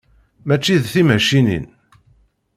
[0.47, 1.65] Mačči d timacinin.